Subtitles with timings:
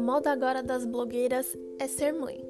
[0.00, 2.42] moda agora das blogueiras é ser mãe.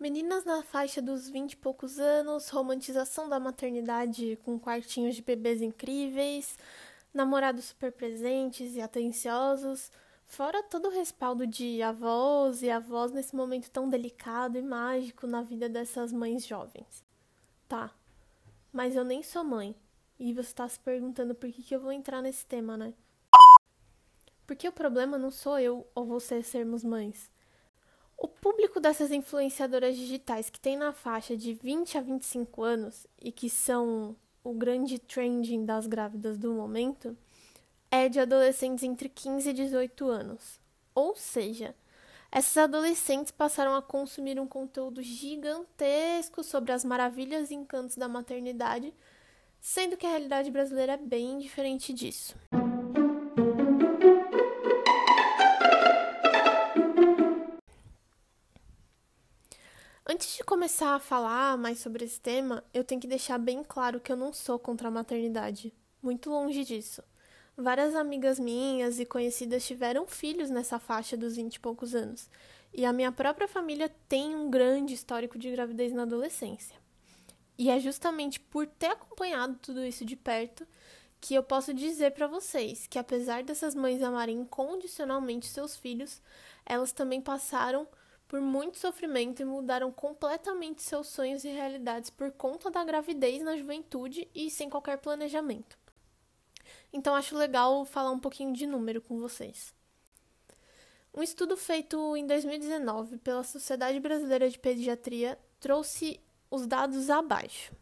[0.00, 5.62] Meninas na faixa dos 20 e poucos anos, romantização da maternidade com quartinhos de bebês
[5.62, 6.58] incríveis,
[7.14, 9.92] namorados super presentes e atenciosos,
[10.26, 15.42] fora todo o respaldo de avós e avós nesse momento tão delicado e mágico na
[15.42, 17.04] vida dessas mães jovens.
[17.68, 17.92] Tá,
[18.72, 19.76] mas eu nem sou mãe.
[20.24, 22.94] E você está se perguntando por que, que eu vou entrar nesse tema, né?
[24.46, 27.28] Porque o problema não sou eu ou você sermos mães.
[28.16, 33.32] O público dessas influenciadoras digitais que tem na faixa de 20 a 25 anos e
[33.32, 37.18] que são o grande trending das grávidas do momento
[37.90, 40.60] é de adolescentes entre 15 e 18 anos.
[40.94, 41.74] Ou seja,
[42.30, 48.94] essas adolescentes passaram a consumir um conteúdo gigantesco sobre as maravilhas e encantos da maternidade,
[49.62, 52.34] sendo que a realidade brasileira é bem diferente disso.
[60.04, 64.00] Antes de começar a falar mais sobre esse tema, eu tenho que deixar bem claro
[64.00, 65.72] que eu não sou contra a maternidade.
[66.02, 67.00] Muito longe disso.
[67.56, 72.28] Várias amigas minhas e conhecidas tiveram filhos nessa faixa dos 20 e poucos anos.
[72.74, 76.81] E a minha própria família tem um grande histórico de gravidez na adolescência.
[77.58, 80.66] E é justamente por ter acompanhado tudo isso de perto
[81.20, 86.20] que eu posso dizer para vocês que apesar dessas mães amarem incondicionalmente seus filhos,
[86.66, 87.86] elas também passaram
[88.26, 93.56] por muito sofrimento e mudaram completamente seus sonhos e realidades por conta da gravidez na
[93.56, 95.78] juventude e sem qualquer planejamento.
[96.92, 99.74] Então acho legal falar um pouquinho de número com vocês.
[101.14, 106.18] Um estudo feito em 2019 pela Sociedade Brasileira de Pediatria trouxe
[106.52, 107.74] os dados abaixo.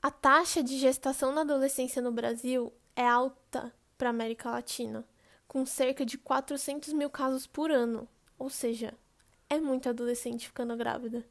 [0.00, 5.04] A taxa de gestação na adolescência no Brasil é alta para a América Latina,
[5.48, 8.06] com cerca de 400 mil casos por ano,
[8.38, 8.94] ou seja,
[9.50, 11.26] é muito adolescente ficando grávida.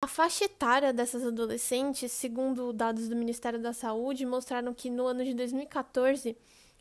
[0.00, 5.24] A faixa etária dessas adolescentes, segundo dados do Ministério da Saúde, mostraram que no ano
[5.24, 6.36] de 2014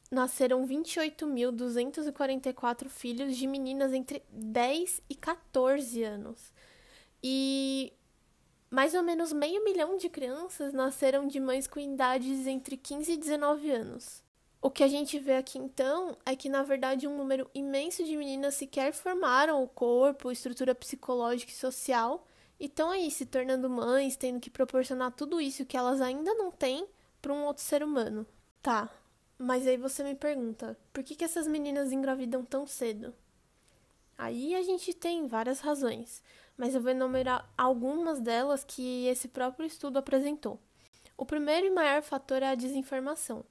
[0.09, 6.51] nasceram 28.244 filhos de meninas entre 10 e 14 anos.
[7.23, 7.93] E
[8.71, 13.17] mais ou menos meio milhão de crianças nasceram de mães com idades entre 15 e
[13.17, 14.23] 19 anos.
[14.61, 18.15] O que a gente vê aqui então é que, na verdade, um número imenso de
[18.15, 22.25] meninas sequer formaram o corpo, estrutura psicológica e social
[22.57, 26.49] e estão aí se tornando mães, tendo que proporcionar tudo isso que elas ainda não
[26.49, 26.87] têm
[27.21, 28.25] para um outro ser humano.
[28.61, 28.89] Tá,
[29.37, 33.13] mas aí você me pergunta, por que, que essas meninas engravidam tão cedo?
[34.15, 36.21] Aí a gente tem várias razões,
[36.61, 40.59] mas eu vou enumerar algumas delas que esse próprio estudo apresentou.
[41.17, 43.43] O primeiro e maior fator é a desinformação.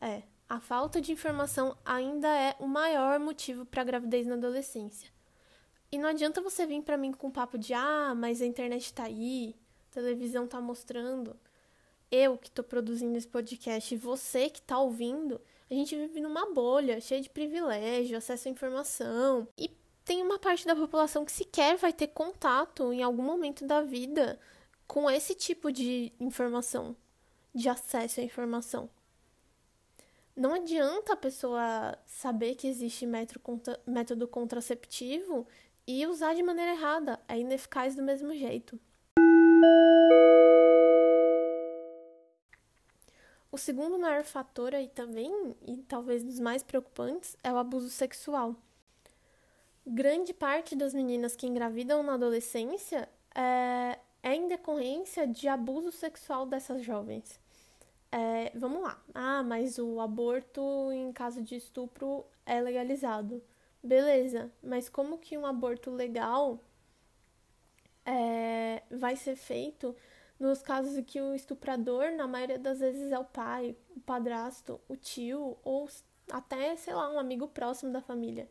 [0.00, 5.08] É, a falta de informação ainda é o maior motivo para a gravidez na adolescência.
[5.92, 8.86] E não adianta você vir para mim com um papo de ah, mas a internet
[8.86, 9.54] está aí,
[9.92, 11.38] a televisão está mostrando.
[12.10, 16.52] Eu que estou produzindo esse podcast e você que está ouvindo, a gente vive numa
[16.52, 19.46] bolha cheia de privilégio, acesso à informação.
[19.56, 19.70] E
[20.06, 24.38] tem uma parte da população que sequer vai ter contato em algum momento da vida
[24.86, 26.96] com esse tipo de informação,
[27.52, 28.88] de acesso à informação.
[30.36, 35.44] Não adianta a pessoa saber que existe método contraceptivo
[35.84, 38.78] e usar de maneira errada, é ineficaz do mesmo jeito.
[43.50, 48.54] O segundo maior fator aí também, e talvez dos mais preocupantes, é o abuso sexual.
[49.86, 56.44] Grande parte das meninas que engravidam na adolescência é, é em decorrência de abuso sexual
[56.44, 57.38] dessas jovens.
[58.10, 59.00] É, vamos lá.
[59.14, 63.40] Ah, mas o aborto em caso de estupro é legalizado.
[63.80, 66.58] Beleza, mas como que um aborto legal
[68.04, 69.94] é, vai ser feito
[70.38, 74.80] nos casos em que o estuprador, na maioria das vezes, é o pai, o padrasto,
[74.88, 75.88] o tio ou
[76.28, 78.48] até, sei lá, um amigo próximo da família?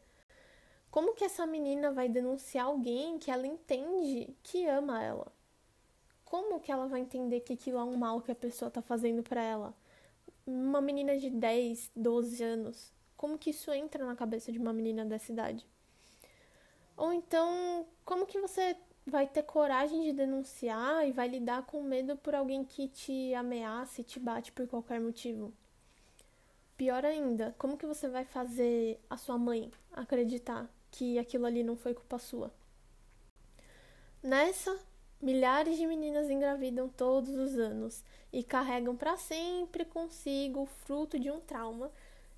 [0.96, 5.30] Como que essa menina vai denunciar alguém que ela entende que ama ela?
[6.24, 9.22] como que ela vai entender que aquilo é um mal que a pessoa tá fazendo
[9.22, 9.74] para ela?
[10.46, 15.06] Uma menina de 10, 12 anos, como que isso entra na cabeça de uma menina
[15.06, 15.66] dessa idade?
[16.96, 18.76] Ou então, como que você
[19.06, 24.02] vai ter coragem de denunciar e vai lidar com medo por alguém que te ameaça
[24.02, 25.54] e te bate por qualquer motivo?
[26.78, 31.76] Pior ainda, como que você vai fazer a sua mãe acreditar que aquilo ali não
[31.76, 32.52] foi culpa sua?
[34.22, 34.78] Nessa
[35.22, 41.32] Milhares de meninas engravidam todos os anos e carregam para sempre consigo o fruto de
[41.32, 41.90] um trauma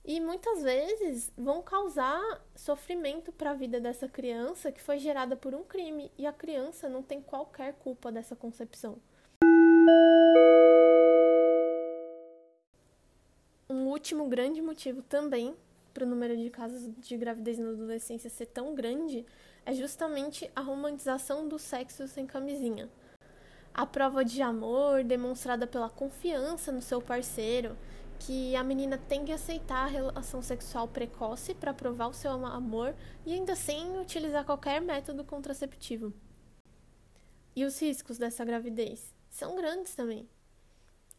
[0.06, 2.22] e muitas vezes vão causar
[2.56, 6.88] sofrimento para a vida dessa criança que foi gerada por um crime e a criança
[6.88, 9.00] não tem qualquer culpa dessa concepção.
[13.88, 15.56] Último grande motivo também
[15.94, 19.26] para o número de casos de gravidez na adolescência ser tão grande
[19.66, 22.90] é justamente a romantização do sexo sem camisinha.
[23.74, 27.76] A prova de amor demonstrada pela confiança no seu parceiro
[28.20, 32.96] que a menina tem que aceitar a relação sexual precoce para provar o seu amor
[33.26, 36.14] e ainda sem utilizar qualquer método contraceptivo.
[37.56, 40.28] E os riscos dessa gravidez são grandes também.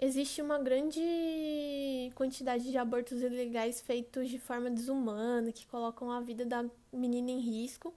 [0.01, 6.47] Existe uma grande quantidade de abortos ilegais feitos de forma desumana, que colocam a vida
[6.47, 7.93] da menina em risco.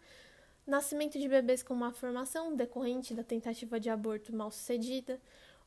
[0.65, 5.21] Nascimento de bebês com má formação decorrente da tentativa de aborto mal sucedida,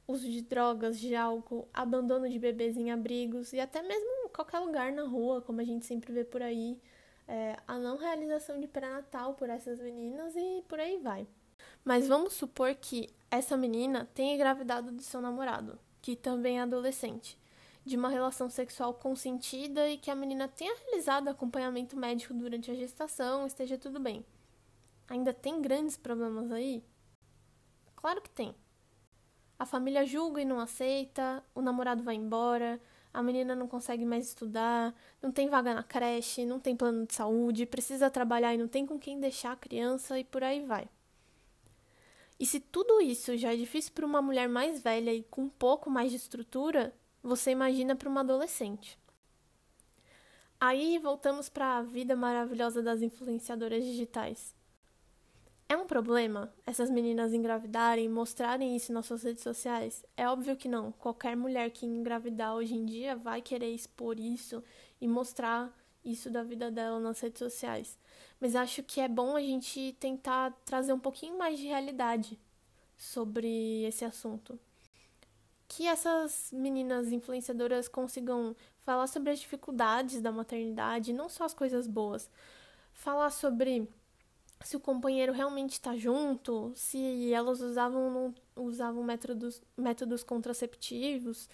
[0.08, 4.58] uso de drogas, de álcool, abandono de bebês em abrigos e até mesmo em qualquer
[4.58, 6.80] lugar na rua, como a gente sempre vê por aí,
[7.28, 11.28] é, a não realização de pré-natal por essas meninas e por aí vai.
[11.84, 17.38] Mas vamos supor que essa menina tenha engravidado do seu namorado, que também é adolescente,
[17.82, 22.74] de uma relação sexual consentida e que a menina tenha realizado acompanhamento médico durante a
[22.74, 24.22] gestação, esteja tudo bem.
[25.08, 26.84] Ainda tem grandes problemas aí?
[27.96, 28.54] Claro que tem.
[29.58, 32.78] A família julga e não aceita, o namorado vai embora,
[33.10, 37.14] a menina não consegue mais estudar, não tem vaga na creche, não tem plano de
[37.14, 40.86] saúde, precisa trabalhar e não tem com quem deixar a criança e por aí vai.
[42.44, 45.48] E se tudo isso já é difícil para uma mulher mais velha e com um
[45.48, 48.98] pouco mais de estrutura, você imagina para uma adolescente.
[50.60, 54.54] Aí voltamos para a vida maravilhosa das influenciadoras digitais.
[55.66, 60.04] É um problema essas meninas engravidarem e mostrarem isso nas suas redes sociais?
[60.14, 60.92] É óbvio que não.
[60.92, 64.62] Qualquer mulher que engravidar hoje em dia vai querer expor isso
[65.00, 65.74] e mostrar
[66.04, 67.98] isso da vida dela nas redes sociais.
[68.40, 72.38] Mas acho que é bom a gente tentar trazer um pouquinho mais de realidade
[72.96, 74.58] sobre esse assunto.
[75.66, 81.86] Que essas meninas influenciadoras consigam falar sobre as dificuldades da maternidade, não só as coisas
[81.86, 82.30] boas.
[82.92, 83.88] Falar sobre
[84.62, 91.48] se o companheiro realmente está junto, se elas usavam, usavam métodos, métodos contraceptivos,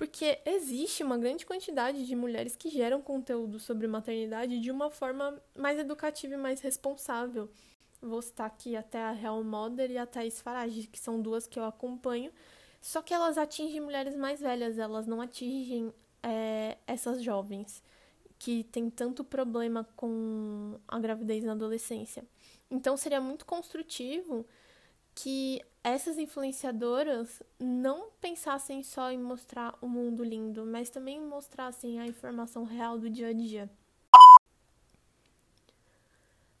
[0.00, 5.38] porque existe uma grande quantidade de mulheres que geram conteúdo sobre maternidade de uma forma
[5.54, 7.50] mais educativa e mais responsável.
[8.00, 11.58] Vou citar aqui até a Real Mother e a Thais Farage, que são duas que
[11.58, 12.32] eu acompanho,
[12.80, 15.92] só que elas atingem mulheres mais velhas, elas não atingem
[16.22, 17.82] é, essas jovens
[18.38, 22.24] que têm tanto problema com a gravidez na adolescência.
[22.70, 24.46] Então seria muito construtivo
[25.14, 32.06] que essas influenciadoras não pensassem só em mostrar o mundo lindo, mas também mostrassem a
[32.06, 33.70] informação real do dia a dia.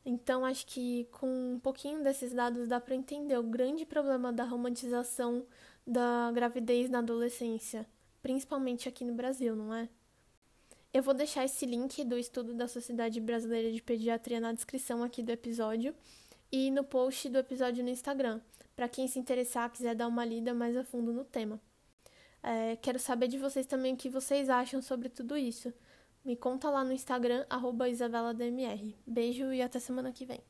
[0.04, 4.44] Então, acho que com um pouquinho desses dados dá para entender o grande problema da
[4.44, 5.46] romantização
[5.86, 7.86] da gravidez na adolescência,
[8.22, 9.88] principalmente aqui no Brasil, não é?
[10.92, 15.22] Eu vou deixar esse link do estudo da Sociedade Brasileira de Pediatria na descrição aqui
[15.22, 15.94] do episódio
[16.52, 18.40] e no post do episódio no Instagram,
[18.74, 21.60] para quem se interessar, quiser dar uma lida mais a fundo no tema.
[22.42, 25.72] É, quero saber de vocês também o que vocês acham sobre tudo isso.
[26.24, 28.96] Me conta lá no Instagram, arroba IsabellaDMR.
[29.06, 30.40] Beijo e até semana que vem.